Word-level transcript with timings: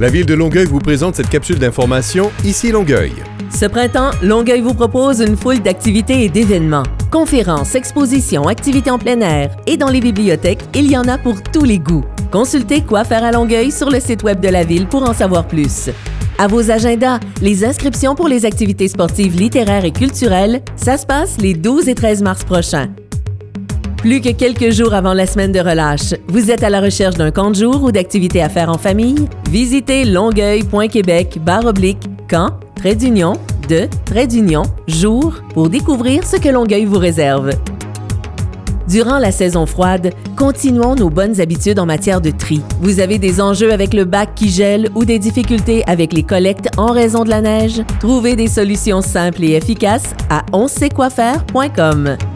La 0.00 0.08
ville 0.08 0.24
de 0.24 0.32
Longueuil 0.32 0.64
vous 0.64 0.78
présente 0.78 1.16
cette 1.16 1.28
capsule 1.28 1.58
d'information 1.58 2.32
Ici 2.42 2.72
Longueuil. 2.72 3.12
Ce 3.54 3.66
printemps, 3.66 4.12
Longueuil 4.22 4.62
vous 4.62 4.72
propose 4.72 5.20
une 5.20 5.36
foule 5.36 5.60
d'activités 5.60 6.24
et 6.24 6.30
d'événements. 6.30 6.84
Conférences, 7.10 7.74
expositions, 7.74 8.48
activités 8.48 8.90
en 8.90 8.98
plein 8.98 9.20
air 9.20 9.54
et 9.66 9.76
dans 9.76 9.90
les 9.90 10.00
bibliothèques, 10.00 10.62
il 10.74 10.90
y 10.90 10.96
en 10.96 11.06
a 11.06 11.18
pour 11.18 11.42
tous 11.42 11.64
les 11.64 11.78
goûts. 11.78 12.06
Consultez 12.30 12.80
quoi 12.80 13.04
faire 13.04 13.24
à 13.24 13.30
Longueuil 13.30 13.70
sur 13.70 13.90
le 13.90 14.00
site 14.00 14.22
web 14.22 14.40
de 14.40 14.48
la 14.48 14.64
ville 14.64 14.86
pour 14.86 15.02
en 15.02 15.12
savoir 15.12 15.46
plus. 15.46 15.90
À 16.38 16.46
vos 16.46 16.70
agendas, 16.70 17.20
les 17.42 17.62
inscriptions 17.62 18.14
pour 18.14 18.28
les 18.28 18.46
activités 18.46 18.88
sportives 18.88 19.36
littéraires 19.36 19.84
et 19.84 19.92
culturelles, 19.92 20.62
ça 20.76 20.96
se 20.96 21.04
passe 21.04 21.36
les 21.36 21.52
12 21.52 21.90
et 21.90 21.94
13 21.94 22.22
mars 22.22 22.42
prochains. 22.42 22.88
Plus 24.00 24.22
que 24.22 24.30
quelques 24.30 24.70
jours 24.70 24.94
avant 24.94 25.12
la 25.12 25.26
semaine 25.26 25.52
de 25.52 25.60
relâche, 25.60 26.14
vous 26.26 26.50
êtes 26.50 26.62
à 26.62 26.70
la 26.70 26.80
recherche 26.80 27.16
d'un 27.16 27.30
camp 27.30 27.50
de 27.50 27.56
jour 27.56 27.82
ou 27.82 27.92
d'activités 27.92 28.42
à 28.42 28.48
faire 28.48 28.70
en 28.70 28.78
famille? 28.78 29.26
Visitez 29.50 30.06
longueuil.québec 30.06 31.38
barre 31.44 31.66
oblique 31.66 31.98
camp, 32.26 32.48
trait 32.76 32.94
d'union, 32.94 33.34
de, 33.68 33.88
trait 34.06 34.26
d'union, 34.26 34.62
jour 34.88 35.34
pour 35.52 35.68
découvrir 35.68 36.26
ce 36.26 36.36
que 36.36 36.48
Longueuil 36.48 36.86
vous 36.86 36.98
réserve. 36.98 37.50
Durant 38.88 39.18
la 39.18 39.32
saison 39.32 39.66
froide, 39.66 40.14
continuons 40.34 40.94
nos 40.94 41.10
bonnes 41.10 41.38
habitudes 41.38 41.78
en 41.78 41.84
matière 41.84 42.22
de 42.22 42.30
tri. 42.30 42.62
Vous 42.80 43.00
avez 43.00 43.18
des 43.18 43.38
enjeux 43.38 43.70
avec 43.70 43.92
le 43.92 44.06
bac 44.06 44.30
qui 44.34 44.48
gèle 44.48 44.88
ou 44.94 45.04
des 45.04 45.18
difficultés 45.18 45.84
avec 45.86 46.14
les 46.14 46.22
collectes 46.22 46.70
en 46.78 46.92
raison 46.92 47.22
de 47.22 47.28
la 47.28 47.42
neige? 47.42 47.82
Trouvez 48.00 48.34
des 48.34 48.48
solutions 48.48 49.02
simples 49.02 49.44
et 49.44 49.52
efficaces 49.52 50.14
à 50.30 50.42
onsaietquoifaire.com. 50.54 52.16